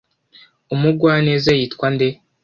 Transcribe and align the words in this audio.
umugwaneza 0.73 1.49
yitwa 1.59 1.85
nde 1.93 2.07